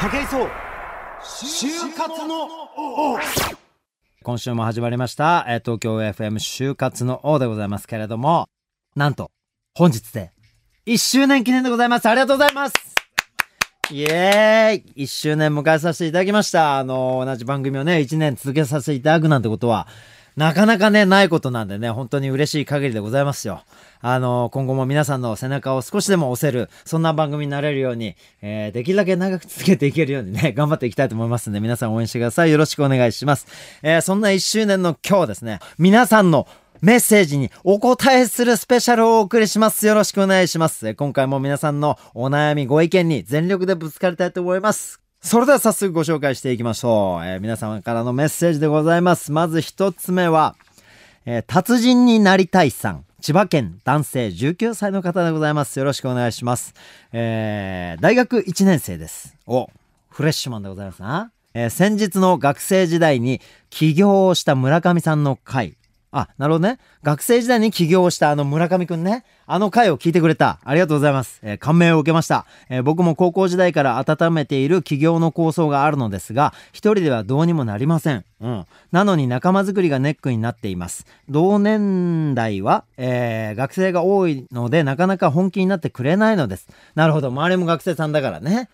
[0.00, 0.48] 武井壮
[1.20, 2.44] 就活の
[2.76, 3.18] 王。
[4.22, 8.48] 今週も始まりました、え東京 FM 就活の王でございますけれども。
[8.94, 9.32] なんと
[9.74, 10.30] 本日で
[10.86, 12.06] 1周年記念でございます。
[12.06, 12.76] ありがとうございます。
[13.90, 16.78] イエーイ !1 周年迎えさせていただきました。
[16.78, 19.88] あの、同じ番組をね、1年続けさせていただくなんてことは、
[20.38, 23.64] なかなかね、ないことなんでね、本当に嬉しい限りでございますよ。
[24.00, 32.52] あの、今後も皆さんの背中を少しでも押せる、そんな番組になれるように、えーできるだけ長く続けていけるようにね、 頑張っていきたいと思いますんで、皆さん応援してください。
[32.52, 33.48] よろしくお願いします。
[33.82, 36.46] えーそんな1周年の今日ですね、皆さんの
[36.82, 39.88] メッセージにお答えするスペシャルをお送りします。
[39.88, 40.94] よろしくお願いします。
[40.94, 45.07] 今回も皆さんのお悩み、ご意見に全力でぶつかりたいと思います。
[45.20, 47.26] それでは早速ご紹介していきましょう。
[47.26, 49.32] えー皆様からのメッセージでございます。
[49.32, 50.54] まず一つ目は、
[51.26, 53.04] えー達人になりたいさん。
[53.20, 55.78] 千葉県男性19歳の方でございます。
[55.80, 56.72] よろしくお願いします。
[57.12, 59.36] えー大学1年生です。
[59.46, 59.68] お、
[60.08, 61.32] フレッシュマンでございますな。
[61.52, 65.76] えー先日の学生時代に起業をした村上さんの回。
[66.10, 66.78] あ、なるほどね。
[67.02, 69.24] 学生時代に起業したあの村上くんね。
[69.46, 70.58] あの回を聞いてくれた。
[70.64, 71.40] ありがとうございます。
[71.42, 78.24] えー感銘を受けました、えー僕も高校時代から温めている起業の構想があるのですが、一人ではどうにもなりません。
[78.40, 78.66] うん。
[78.90, 81.06] なのに仲間づくりがネックになっています。
[81.28, 86.68] 同年代は、えー学生が多いので、なかなか本気になってくれないのです。
[86.94, 87.28] なるほど。
[87.28, 88.70] 周りも学生さんだからね。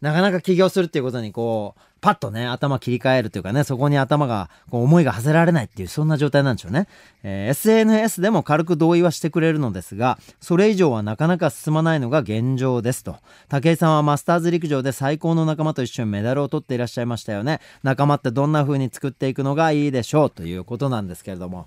[0.00, 6.86] なかなか起業するっていうことにこう、パッとね、頭切り替えるというかね、そこに頭が、こう、思いが馳せられないっていう、そんな状態なんでしょうね。
[7.22, 13.16] えー SNS でも軽く同意はしてくれるのですが、それ以上はなかなか進まないのが現状ですと。
[13.48, 17.60] 武井さんはマスターズ陸上で最高の仲間と一緒にメダルを取っていらっしゃいましたよね。
[17.82, 21.66] 仲間ってどんな風に作っていくのがいいでしょうということなんですけれども。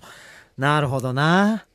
[0.57, 1.65] なるほどな。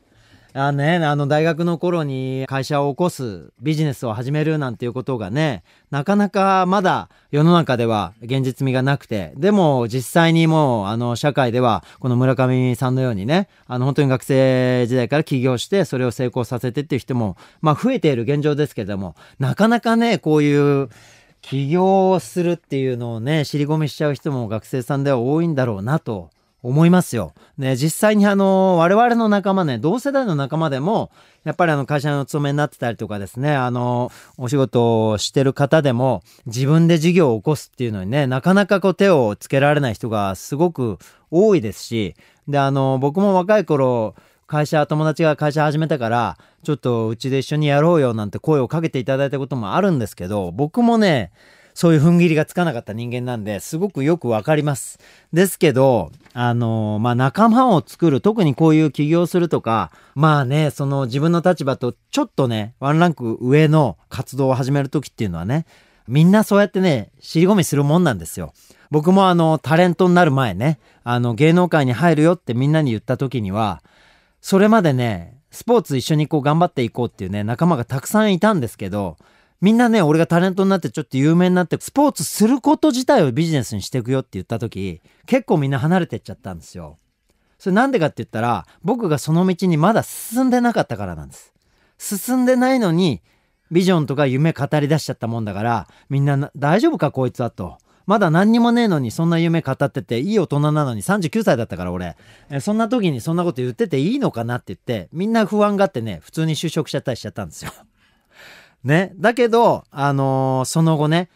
[0.57, 20.89] あね、あの大学の頃に会社を起こすビジネスを始めるなんていうことがねなかなかまだ世の中では現実味がなくてでも実際にもうあの社会ではこの村上さんのようにねあの本当に学生時代から起業してそれを成功させてっていう人もまあ増えている現状ですけれどもなかなかねこういう
[21.41, 26.31] 起業するっていうのをね尻込みしちゃう人も学生さんでは多いんだろうなと
[26.65, 27.35] 思いますよ。
[27.59, 31.11] ね、実際にあの、我々の仲間ね、同世代の仲間でも、
[31.45, 40.99] やっぱりあの、会社のお勤めになってたりとかですね、あの、お仕事をしてる方でも、自分で事業を起こすっていうのにね、なかなかこう手をつけられない人がすごく
[41.31, 42.17] 多いですし、
[42.49, 44.15] で、あの、僕も若い頃、
[44.47, 51.31] 会社、友達が会社始めたから、ちょっとうちで一緒にやろうよなんて声をかけていただいたこともあるんですけど、僕もね、
[51.75, 55.01] そういう踏ん切りがつかなかった人間なんで、すごくよくわかります。
[55.33, 65.67] ですけど、あのまあ、仲間を作る、特にこういう起業するとか、まあね、その自分の立場とちょっとね、ワンランク上の活動を始めるときっていうのはね、
[66.07, 68.53] みんなそうやってね、尻込みするもんなんですよ。
[68.91, 73.83] 僕もあの、タレントになる前ね、あの、芸能界に入るよってみんなに言ったときには、
[74.41, 79.17] それまでね、スポーツ一緒にこう頑張っていこうっていうね、仲間がたくさんいたんですけど、
[79.65, 86.99] みんなね、俺がタレントになってちょっと有名になって、スポーツすること自体をビジネスにしていくよって言った時、結構みんな離れてっちゃったんですよ。
[87.59, 91.55] それなんでかって言ったら、僕がその道にまだ進んでなかったからなんです。
[91.97, 93.23] 進んでないのに、
[93.71, 97.79] ビジョンとか夢語り出しちゃったもんだから、みんな大丈夫かこいつはと。
[98.05, 102.19] まだ何にもねえのにそんな夢語ってて、いい大人なのに39歳だったから俺。
[102.51, 107.73] えそんな時にそんなこと言ってていいのかなって言って、みんな不安があってね、普通に就職しちゃったりしちゃったんですよ。
[108.85, 109.13] ね。
[109.17, 111.29] だけど、あのーその後ね、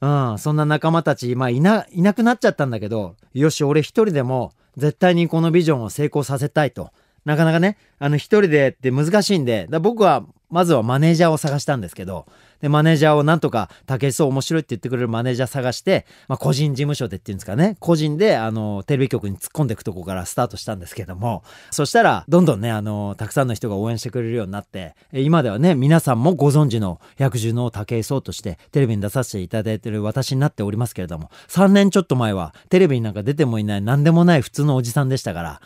[0.00, 6.90] うん、そんな仲間たち、まあいな、いなくなっちゃったんだけど、よし、俺一人でも絶対にこのビジョンを成功させたいと。
[7.24, 12.26] なかなかね、あの一人でって難しいんで、僕はまずはマネージャーを探したんですけど、
[12.60, 35.60] で、マネージャーをなんとか、竹井壮面白いって言ってくれるマネージャー探して、まあ個人事務所でっていうんですかね、個人であの、テレビ局に突っ込んでいくとこからスタートしたんですけども、そしたら、どんどんね、あの、たくさんの人が応援してくれるようになって、今ではね、皆さんもご存知の百獣の武井壮として、テレビに出させていただいている私になっておりますけれども、3年ちょっと前は、テレビになんか出てもいない、何でもない普通のおじさんでしたから、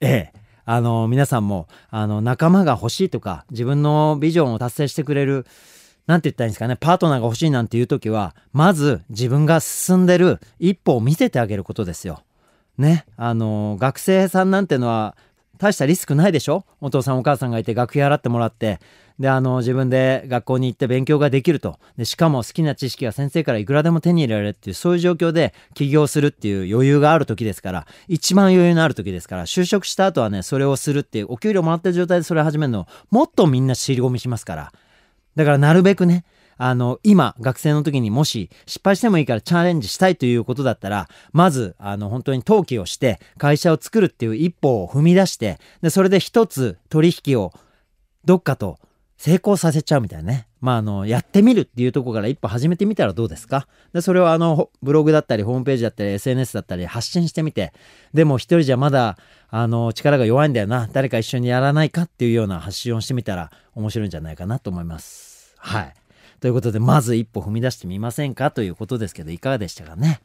[0.00, 5.46] ええ、あの、皆さんも、あの、仲間が欲しいとか、自分のビジョンを達成してくれる、
[6.06, 12.22] なんて言ったらいいんですかね、パートナーが欲しいなんていう時は、まず自分が進んでる一歩を見せてあげることですよ。
[12.78, 13.04] ね。
[13.16, 15.16] あの、学生さんなんてのは、
[15.58, 16.64] 大したリスクないでしょ？
[16.80, 18.80] お父さんお母さんがいて学費払ってもらって、
[19.18, 21.78] で、あの、自分で学校に行って勉強ができると。
[21.98, 34.72] で、しかも好きな知識は先生からいくらでも手に入れられるっていう、そういう状況で起業するっていう余裕がある時ですから、一番余裕のある時ですから、就職した後はね、それをするっていう、お給料もらってる状態でそれを始めるの、もっとみんな尻込みしますから。
[35.40, 36.26] だからなるべくね、
[36.58, 47.54] あの、今、学生の時にもし失敗してもいいからチャレンジしたいということだったら、まず、あの、本当に登記をして、会社を作るっていう一歩を踏み出して、で、それで一つ取引を
[48.26, 48.78] どっかと
[49.16, 50.48] 成功させちゃうみたいなね。
[50.60, 53.66] まあ、あの、やってみるっていうとこから一歩始めてみたらどうですか？
[53.94, 57.72] で、それをあの、ブログだったり、ホームページだったり、SNS だったり発信してみて、
[58.12, 59.16] でも一人じゃまだ、
[59.48, 60.90] あの、力が弱いんだよな。
[60.92, 65.29] 誰か一緒にやらないかっていうような発信をしてみたら面白いんじゃないかなと思います。
[65.62, 65.94] はい。
[66.40, 68.50] ということで、まず一歩踏み出してみませんか？
[68.50, 70.20] ということですけど、いかがでしたかね？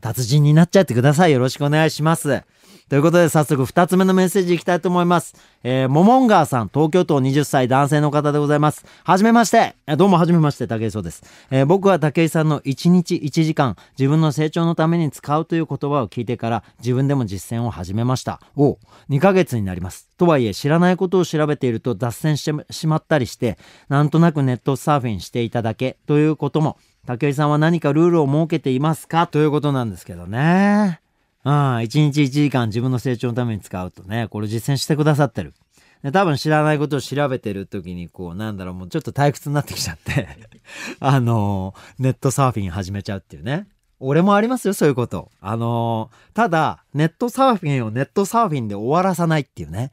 [0.00, 1.32] 達人になっちゃってください。
[1.32, 2.42] よろしくお願いします。
[2.88, 5.34] ということで早速2つ目のメッセージいきたいと思います。
[5.64, 8.84] えー、モモンガーさん、東京都20歳男性の方でございます。
[9.02, 9.74] はじめまして。
[9.96, 11.24] どうもはじめまして、武井壮です。
[11.50, 18.40] えー、僕は武井さんの1日1時間、自分の成長のために使うという言葉を聞いてから自分でも実践を始めました。
[18.54, 18.78] お
[19.10, 20.08] 2ヶ月になります。
[20.16, 23.58] とはいえ知らないことを調べていると脱線してしまったりして、
[23.88, 29.26] なんとなくネットサーフィンしていただけということも、武井さんは何かルールを設けていますか？
[29.26, 31.00] ということなんですけどね。
[31.46, 31.48] う
[31.78, 35.54] ん、一日一時間自分の成長のために使うとね、これ実践してくださってる。
[36.02, 40.26] で多分知らないことを調べてる時に、こう、なんだろう、もうちょっと退屈になってきちゃって
[40.98, 43.68] あのー、ネットサーフィン始めちゃうっていうね。
[44.00, 45.30] 俺もありますよ、そういうこと。
[45.40, 49.92] あのー、ただ、ネットサーフィンをネットサーフィンで終わらさないっていうね。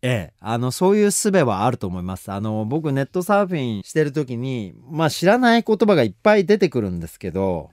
[0.00, 2.32] ええ、あの、そういう術はあると思います。
[2.32, 7.70] あの、僕ネットサーフィンしてる時に、まあ知らない言葉がいっぱい出てくるんですけど、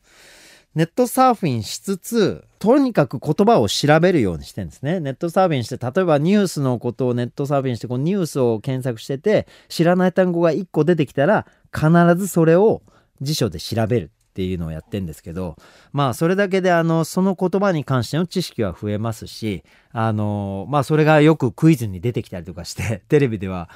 [0.76, 5.00] ネットサーフィンしつつ、とにかく言葉を調べるようにしてるんですね。
[5.00, 12.82] ネットサーフィンして、例えばニュースのことをネットサーフィンして、このニュースを検索してて、知らない単語が1個出てきたら、必ずそれを
[13.22, 15.56] 辞書で調べるっていうのをやってんですけど、
[15.94, 19.64] まあそれだけであの、その言葉に関しての知識は増えますし、
[19.94, 23.70] あの、まあそれがよくクイズに出てきたりとかして、 テレビでは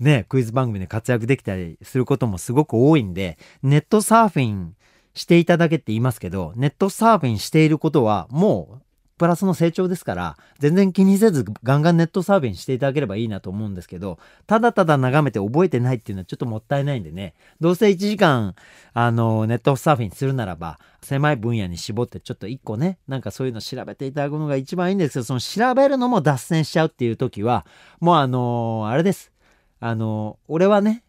[0.00, 4.74] ね、クイズ番組で活躍できたりすることもすごく多いんで、ネットサーフィン
[5.16, 8.86] していただけって言いますけど、ネットサーフィンしていることはもう
[9.16, 18.54] プラスの成長ですから、全然気にせずガンガンネットサーフィンしていただければいいなと思うんですけど、ただただ眺めて覚えてないっていうのはちょっともったいないんでね、どうせ1時間、
[18.92, 27.64] あの、ネットサーフィンするならば、狭い分野に絞ってちょっと1個ね、なんかそういうの調べていただくのが一番いいんですけど、その調べるのも脱線しちゃうっていう時は、
[28.00, 29.32] もうあのー、あれです。
[29.80, 31.04] あのー、俺はね、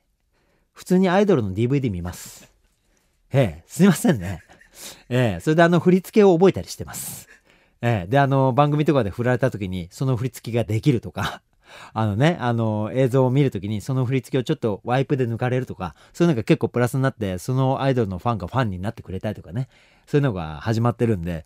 [0.72, 2.57] 普通にアイドルの DVD 見ます。
[3.32, 4.42] ええ、すいませんね。
[5.10, 7.28] ええ、それであの振り付けを覚えたりしてます。
[7.82, 11.42] ええ、で、あの、番組とかで振られた時に、その振り付けができるとか、
[11.94, 19.68] あのね、あの、映像を見るときに、その振り付けをちょっとワイプで抜かれるとか、そういうのが結構プラスになって、そのアイドルのファンがファンになってくれたりとかね、
[20.06, 21.46] そういうのが始まってるんで、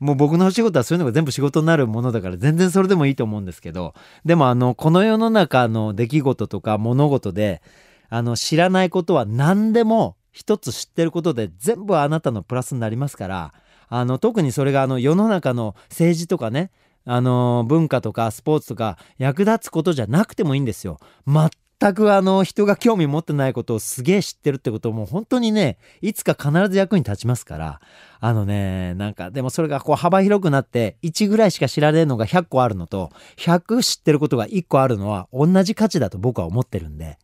[0.00, 7.62] もう僕のお仕事はそういうのが全部仕事になるものだから全然それでもいいと思うんですけど、でもあの、この世の中の出来事とか物事で、
[8.08, 13.54] あの、知らないことは何でも一つ知ってることで全部あなたのプラスになりますから
[13.88, 16.70] あの特にそれがあの世の中の政治とかね
[17.04, 20.98] あの文化とかスポーツとか役立つことじゃなくてもいいんですよ。
[21.26, 27.80] 全くあの人が興味持ってないことをすげえ知ってるってことも本当にねいつか必ず役に立ちますから
[28.20, 37.16] あのねなんかでもそれがこう幅広くなって1ぐらいしか知られるのが100個あるのと100知ってることが1個あるのは同じ価値だと僕は思ってるんで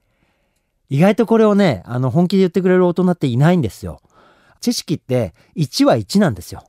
[0.90, 4.00] 意外とこれをね、あの、本気で言ってくれる大人っていないんですよ。
[4.64, 6.64] 知識って1は1なんですよ。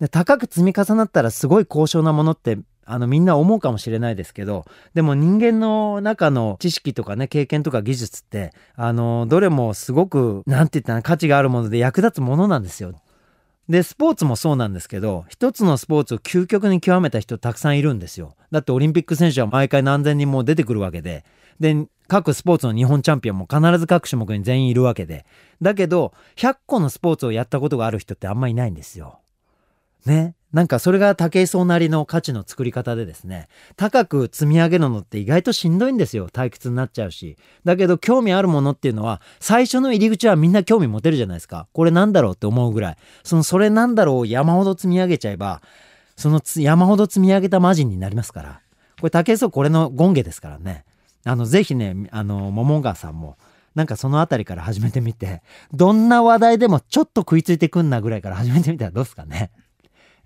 [0.00, 12.94] で高く積み重なったらすごい高尚なものってあのみんな思うかもしれないですけどでも人間の中の知識とかね経験とか技術ってあのどれもすごく何て言ったら価値があるもので役立つものなんですよ。
[13.68, 18.36] でスポーツもそうなんですけど一つのスポーツを究極に極めた人たくさんいるんですよ。
[18.50, 21.24] だってオリンピック選手は毎回何千人も出てくるわけで
[21.60, 25.24] で各スポーツの日本チャンピオンも必ず各種目に全員いるわけで。
[25.62, 29.20] だけど、100個のスポーツをやったことがある人ってあんまいないんですよ。
[30.04, 30.34] ね。
[30.52, 36.28] なんかそれが武井壮なりの価値の作り方でですね、高く積み上げるのって意外としんどいんですよ。
[36.28, 37.36] 退屈になっちゃうし。
[37.64, 41.66] だけど興味あるものっていうのは、最初の入り口はみんな興味持てるじゃないですか。
[41.72, 42.96] これなんだろうって思うぐらい。
[43.24, 45.60] そのそれなんだろうを山ほど積み上げちゃえば、
[46.16, 48.60] その山ほど積み上げた魔人になりますから。
[49.00, 50.84] これ武井壮これの権下ですからね。
[51.24, 53.36] あの、ぜひね、あの、桃川さんも、
[53.74, 59.50] なんかそのあたりから始めてみて、どんな話題でもちょっと食いついてくんなぐらいから始めてみたらどうですかね。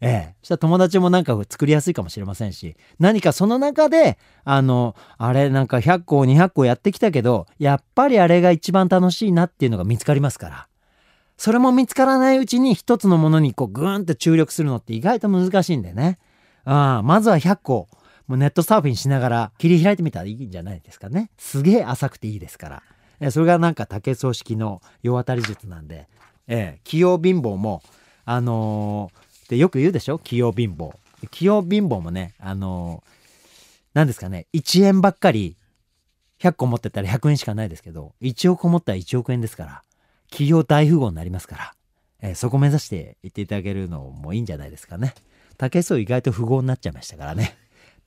[0.00, 0.34] ええ。
[0.42, 10.68] そしたら友達もなんか作りやすいかもしれませんし、何かその中で、あの、あれなんか100個200個やってきたけど、やっぱりあれが一番楽しいなっていうのが見つかりますから。
[11.36, 16.18] それも見つからないうちに一つのものにこうグーンって注力するのって意外と難しいんでね。
[16.64, 17.88] ああ、まずは100個
[18.28, 21.30] もうネットサーフィンしながら切り開いてみたらいいんじゃないですかね。
[21.38, 22.82] すげえ浅くていいですか
[23.20, 23.30] ら。
[23.32, 26.08] それがなんか竹葬式の世渡り術なんで、
[26.46, 27.82] ええ、器用貧乏も、
[28.24, 30.18] あのー、で、よく言うでしょ？
[30.18, 30.94] 器用貧乏。
[31.30, 33.10] 器用貧乏もね、あのー、
[33.94, 35.56] 何ですかね、1円ばっかり、
[36.40, 39.82] 100個持ってたら100円しかないですけど、1億持ったら1億円ですから、
[40.30, 41.74] 企業大富豪になりますから、
[42.20, 45.14] えー、そこ目指していっていただけるのもいいんじゃないですかね。
[45.56, 47.56] 竹層意外と富豪になっちゃいましたからね。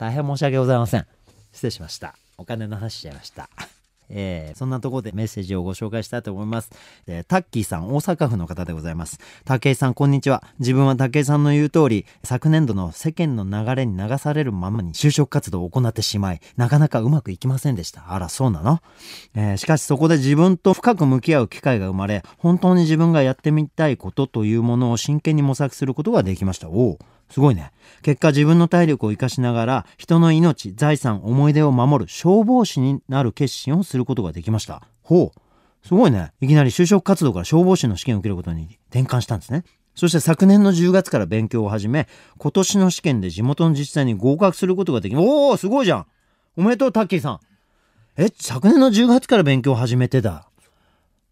[0.02, 1.06] 大変申し訳ございません。
[1.54, 2.16] 失礼しました。
[2.40, 3.52] お金の話しちゃいました。
[4.10, 6.72] えー、そんなところでメッセージをご紹介したいと思います。
[7.06, 9.20] えー、タッキーさん、大阪府の方でございます。
[9.46, 10.44] 武井さん、こんにちは。
[10.58, 18.12] 自分は武井さんの言う通り、昨年度の世間の流れに流されるままに就職活動を行ってしまい、なかなかうまくいきませんでした。
[18.12, 18.82] あら、そうなの、
[19.36, 26.70] えー、しかしそこで自分と深く向き合う機会が生まれ、本当に自分がやってみたいことというものを真剣に模索することができました。
[26.70, 26.98] お
[27.32, 27.72] すごいね。
[28.02, 34.82] 結果自分の体力を活かしながら人の命、財産、思い出を守る消防士になる決心をすることができました。
[35.02, 35.88] ほう。
[35.88, 36.32] すごいね。
[36.42, 39.64] いきなり就職活動から消防士の試験を受けることに転換したんですね。
[39.96, 42.08] そして昨年の10月から勉強を始め、
[42.38, 46.06] 今年の試験で地元の自治体に合格することができ、おおすごいじゃん
[46.58, 47.40] おめでとう、タッキーさん
[48.18, 50.51] え、昨年の10月から勉強を始めてだ。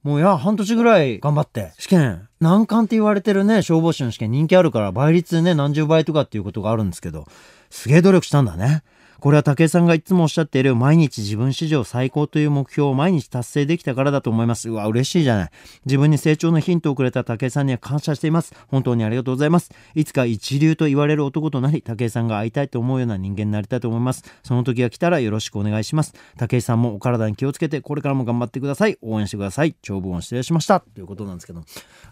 [0.04, 7.26] もういや、半年ぐらい頑張って、試験、難関って言われてるね、消防士の試験人気あるから倍率ね、何十倍とかっていうことがあるんですけど、
[7.70, 8.84] すげえ努力したんだね。
[9.20, 14.70] これは武井さんがいつもおっしゃっている毎日自分史上最高という目標を毎日達成できたからだと思います。
[14.70, 15.50] うわ、嬉しいじゃない。
[15.86, 18.54] 自分に成長のヒントをくれた武井さんには感謝しています。
[18.70, 19.72] 本当にありがとうございます。
[19.94, 24.24] いつか一流と言われる男となり、武井さんが会いたいと思うような人間になりたいと思います。
[24.44, 26.14] その時が来たらよろしくお願いします。
[26.38, 28.98] 武井さんもお体に気をつけて、これからも頑張ってください。
[29.02, 29.76] 応援してください。
[29.82, 30.80] 長文を失礼しました。
[30.80, 31.62] ということなんですけど。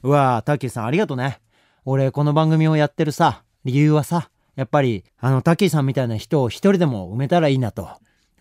[0.03, 1.39] うわ武井さんありがとうね。
[1.85, 7.87] 俺、この番組をやってるさ、理由はさ、やっぱり、あの、タッキーさんみたいな人を一人でも埋めたらいいなと。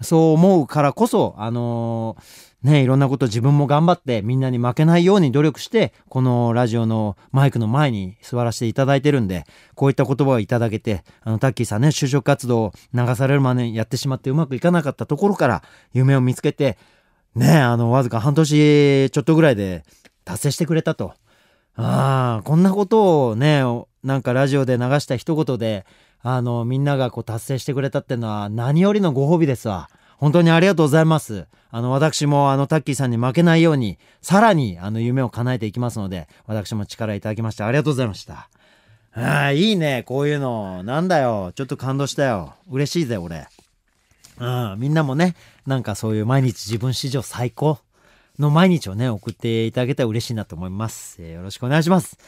[0.00, 9.44] そう思うからこそ、あのー、ね、いろんなこと自分も頑張ってみんなに負けないように努力して、このラジオのマイクの前に座らせていただいてるんで、
[9.74, 16.76] こういった言葉をいただけて、あの、タッキーさんね、就職活動を流されるまでやってしまってうまくいかなかったところから夢を見つけて、
[17.34, 19.84] ね、あの、わずか半年ちょっとぐらいで
[20.24, 21.14] 達成してくれたと。
[21.76, 23.62] ああ、こんなことをね、
[24.02, 25.84] なんかラジオで流した一言で、
[26.22, 29.88] あの、みんながこう達成してくれたっていうのは何よりのご褒美ですわ。
[30.18, 31.46] 本当にありがとうございます。
[31.70, 38.48] あの、私もあの、タッキーさんに負けないように、さらにあの、夢を叶えていきますので、私も力いただきましてありがとうございました。
[39.14, 40.82] ああ、いいね、こういうの。
[40.82, 41.52] なんだよ。
[41.54, 42.54] ちょっと感動したよ。
[42.70, 43.46] 嬉しいぜ、俺。
[44.38, 45.34] うん、みんなもね、
[45.66, 47.78] なんかそういう毎日自分史上最高
[48.38, 51.16] の毎日をね、送っていただけたら嬉しいなと思います。
[51.20, 52.18] えー、よろしくお願いします。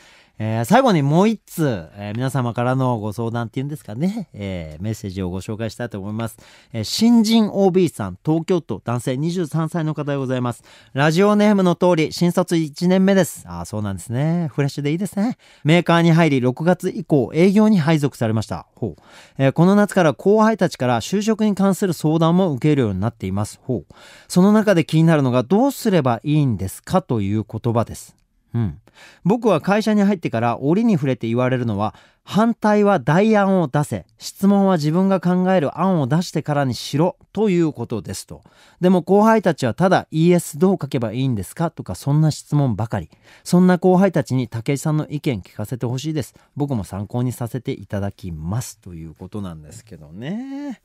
[0.40, 6.36] えー、最後にもう一通、えー、皆様からのご相談っていうんですかね、えー、メッセージをご紹介したいと思います。
[6.72, 10.62] え新人 OB さん、東京都男性23歳の方でございます。
[10.92, 13.44] ラジオネームの通り、新卒1年目です。
[13.48, 14.48] ああ、そうなんですね。
[14.54, 15.38] フレッシュでいいですね。
[15.64, 18.66] メーカーに入り、6月以降、営業に配属されました。
[18.76, 19.02] ほう。
[19.38, 23.58] えこの夏から後輩たちから就職に関する相談も受けるようになっています。
[23.64, 23.94] ほう。
[24.28, 27.02] その中で気になるのが、どうすればいいんですか？
[27.02, 28.14] という言葉です。
[28.54, 28.80] うん。
[29.24, 38.42] 僕は会社に入ってから折に触れて言われるのは、反対は代案を出せ、質問は自分が考える案を出してからにしろということですと。
[38.82, 43.08] でも後輩たちはただ ES どう書けばいいんですかとかそんな質問ばかり。
[43.44, 46.34] そんな後輩たちに武井さんの意見聞かせてほしいです。
[46.54, 50.82] 僕も参考にさせていただきますということなんですけどね。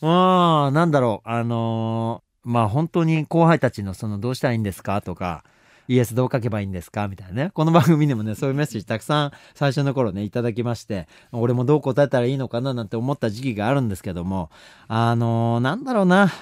[0.00, 1.28] ああ、なんだろう。
[1.28, 5.44] あのー、まあ本当に後輩たちのそのどうしたらいいんですかとか、
[5.86, 7.08] イエスどう書けばいいんですか？
[7.08, 7.50] みたいなね。
[7.52, 12.72] この番組でもね、そういうメッセージたくさん最初の頃ね、いただきまして、俺もどう答えたらいいのかな？
[12.72, 14.50] なんて思った時期があるんですけども、
[14.88, 16.32] あのー、なんだろうな。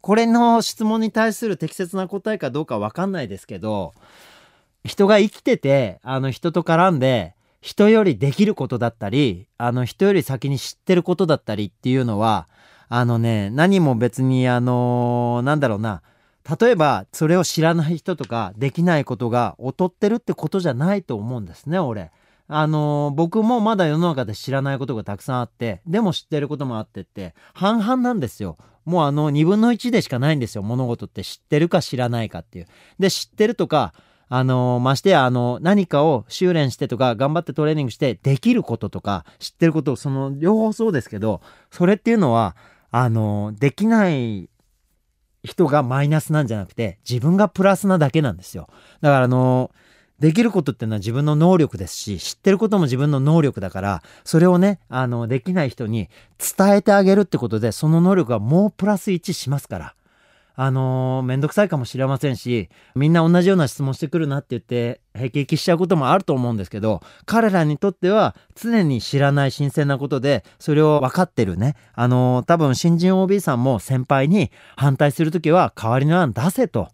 [0.00, 3.94] これの質問に対する適切な答えかどうかわかんないですけど、
[4.84, 12.48] 人が生きてて、あの人と絡んで、人よりできることだったり、あの人より先に知ってることだったりっていうのは、
[12.88, 16.02] あのね、何も別にあのー、なんだろうな、
[16.60, 22.10] 例えばそれを知らない人とかできないことが劣ってるってことじゃないと思うんですね俺。
[22.50, 28.56] あのー、僕もまだ世の中で知らないことがたくさんあってでも知ってることもあってって半々なんですよ。
[28.86, 32.66] もうあの2分の1でしかないんですよ物事って知ってるか知らないかっていう。
[32.98, 33.92] で知ってるとか
[34.30, 41.40] あのー、ましてや、あの、何かを修練してとか、頑張ってトレーニングして、できることとか、知ってること、その、両方そうですけど、
[41.70, 42.54] それっていうのは、
[42.90, 44.50] あのー、できない
[45.44, 48.68] 人がマイナスなんじゃなくて、自分がプラスなだけなんですよ。
[49.00, 49.70] だからあの、
[50.18, 59.94] できることっていうのは自分の能力ですし、知ってることも自分の能力だから、それをね、あの、できない人に伝えてあげるってことで、その能力がもうプラス1しますから。
[60.60, 71.76] あのー、めんどくさいかもしれませんし、みんな同じような質問してくるなって言って、平気しちゃうこともあると思うんですけど、彼らにとっては常に知らない新鮮なことで、それを分かってるね。
[71.94, 76.88] あのー、多分新人 OB さんも先輩に反対するときは代わりの案出せと。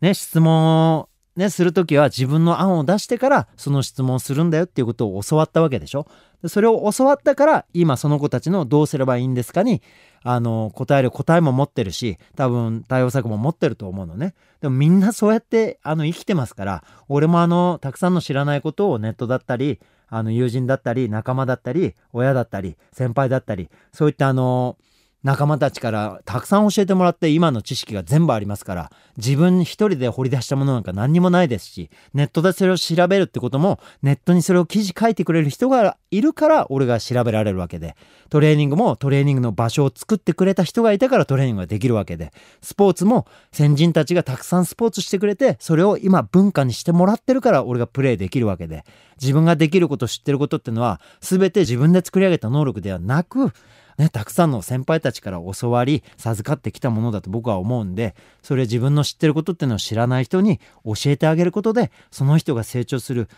[0.00, 6.06] ね、質問をね、するときは自分の案を出してからその質問するんだよっていうことを教わったわけでしょ。
[6.48, 9.82] それを教わったから今その子たちのどうすればいいんですかに
[10.22, 14.34] あの答える答えも持ってるし多分対応策も持ってると思うのね。
[14.60, 24.76] でもみんなそうやってあの生きてますから俺もあのたくさんの知らないことをネットだったりあの友人だったり仲間だったり親だったり先輩だったりそういったあの
[25.22, 37.96] 仲間たちからたくさん教えてもらって今の知識が全部ありますから自分一人で掘り出したものなんか何にもないですしネットでそれを調べるってこともネットにそれを記事書いてくれる人がいるから俺が調べられるわけで
[38.30, 48.84] トレーニングもトレーニングの場所を作ってくれた人がいたからトレーニングができるわけでスポーツも先人たちがたくさんスポーツしてくれてそれを今文化にしてもらってるから俺がプレイできるわけで
[49.20, 53.52] 自分ができること知ってることってのは全て自分で作り上げた能力ではなく
[54.00, 63.28] ね、たくさんの先輩たちから教わり授かってきたものだと僕は思うんでそれ自分の知ってることっていうのを知らない人に教えてあげることでその人が成長する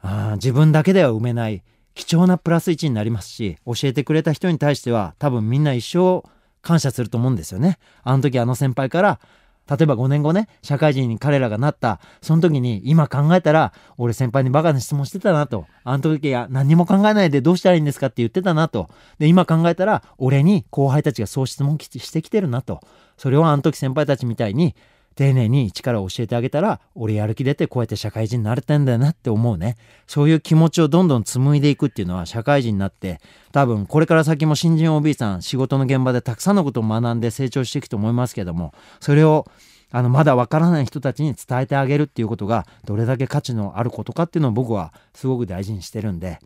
[0.00, 1.62] あ自分だけでは埋めない
[1.94, 6.26] 貴重なプラス1になりますし教えてくれた人に対しては多分みんな一生
[6.62, 7.78] 感謝すると思うんですよね。
[8.02, 9.20] あの時あの先輩から
[9.68, 15.66] 例えば5年後ね、社会人に彼らがなった、その時に今考えたら、俺先輩にバカな質問してたなと。
[15.84, 18.88] あの時は何も考えないでどうしたらいいんですかって言ってたなと。
[19.18, 22.80] で、今考えたら、俺に後輩たちがそう質問してきてるなと。
[23.16, 24.76] それをあの時先輩たちみたいに、
[25.16, 29.76] 丁寧に力を教えてあげたら、俺やる気出てこうやって社会人になれてんだよなって思うね。
[30.06, 33.20] そういう気持ちをどんどん紡いでいくっていうのは社会人になって、
[33.50, 39.46] 多分これから先も新人 OB さん、仕事の現場でたくさんのことを学んで成長していくと思いますけども、それを
[39.90, 46.38] あのまだわからない人たちに伝えてあげるっていうことがどれだけ価値のあることかっていうのを僕はすごく大事にしてるんで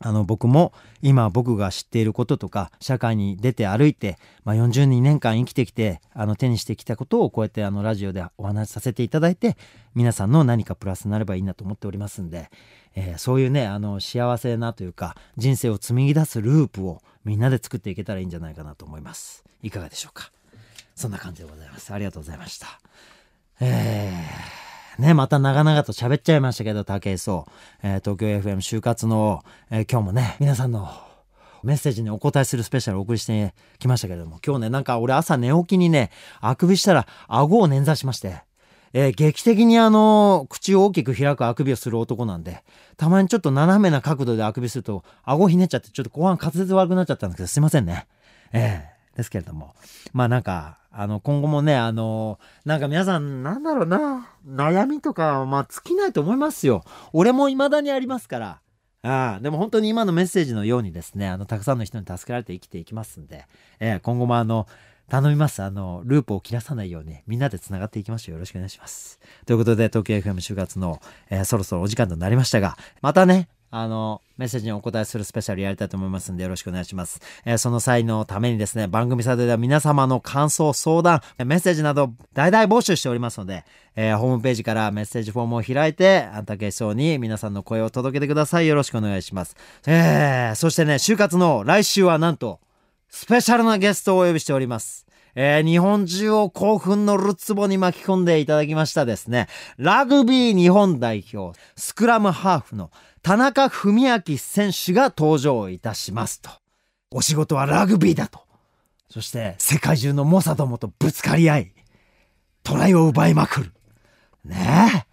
[0.00, 9.56] あの僕も今僕が知っていることとか社会に出て歩いて、まあ、42年間生きてきてあの手にしてきたことをこうやってあのラジオでお話しさせていただいて
[9.94, 12.50] 皆さんの何かプラスになればいいなと思っておりますんで、
[12.94, 19.44] えー、そういうねあの幸せなというか人生を紡ぎ出すループをみんなで作っていけたらいいんじゃないかなと思います。
[19.62, 20.30] いかがでしょうか。
[20.94, 21.92] そんな感じでございます。
[21.92, 22.80] ありがとうございました。
[23.60, 24.67] えー。
[24.98, 27.46] ね、また長々と喋っちゃいましたけど、武井壮、
[27.84, 30.90] えー、東京 FM 就活の、えー、今日もね、皆さんの
[31.62, 38.42] メッセージにお答えするスペシャルをお送りしてきましたけれども、今日ね、なんか俺朝寝起きにね、あくびしたら顎を捻挫しまして、
[38.92, 42.64] えー、劇的にあの、口を大きく開くあくびをする男なんで、
[42.96, 48.08] たまにちょっと斜めな角度であくびすると、顎ひねっちゃって、ちょっと後半滑舌悪くなっちゃったんですけど、すいませんね。
[48.52, 49.74] ええー、ですけれども。
[50.14, 56.84] まあなんか、あの、今後もね、あの、なんか皆さん、なんだろうな、悩みとか、まあ、尽きないと思いますよ。
[57.12, 58.60] 俺も未だにありますから。
[59.02, 63.44] ああ、でも本当に今のメッセージのようにですね、あの、たくさんの人に助けられて生きていきますんで、
[63.80, 64.66] えー、今後もあの、
[65.08, 65.62] 頼みます。
[65.62, 68.34] あの、ループを切らさないように、みんなで繋がっていきましょう。
[68.34, 69.18] よろしくお願いします。
[69.46, 71.00] ということで、東京 FM 就活の、
[71.30, 77.20] えー、そろそろお時間となりましたが、またね、あの、メッセージにお答えするスペシャルやりたいと思いますんでよろしくお願いします。
[77.44, 83.64] えー、その際のためにですね、番組サイトでは皆様の感想、相談、メッセージなど大々募集しておりますので、
[83.96, 88.66] えー、ホームページからメッセージフォームを開いて、あんたけそうに皆さんの声を届けてください。
[88.66, 89.56] よろしくお願いします。
[89.86, 92.60] えー、そしてね、就活の来週はなんと、
[93.10, 95.06] スペシャルなゲストをお呼びしております。
[95.34, 99.48] えー、日本中を興奮のるつぼに巻き込んでいただきましたですね。
[99.76, 102.90] ラグビー日本代表、スクラムハーフの
[103.22, 106.50] 田中文明選手が登場いたしますと。
[107.10, 108.40] お仕事はラグビーだと。
[109.10, 111.72] そして世界中の猛者どもとぶつかり合い、
[112.62, 113.72] トライを奪いまくる。
[114.44, 115.04] ね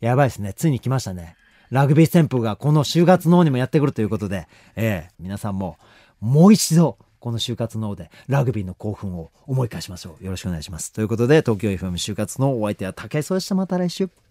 [0.00, 0.06] え。
[0.06, 0.52] やばいですね。
[0.52, 1.36] ついに来ましたね。
[1.70, 5.76] ラグビー旋風がこの就活の方にもやってくるということで、ええ皆さんも
[6.20, 10.24] もう一度この就活の方でラグビーの興奮を思い返しましょう。
[10.24, 10.92] よろしくお願いします。
[10.92, 13.54] ということで、東京 FM 就活のお相手は竹井壮でした。
[13.54, 14.27] また来週。